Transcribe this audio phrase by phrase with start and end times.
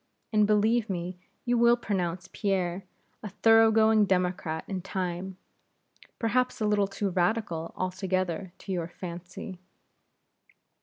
[0.33, 2.85] And believe me you will pronounce Pierre
[3.21, 5.37] a thoroughgoing Democrat in time;
[6.17, 9.59] perhaps a little too Radical altogether to your fancy.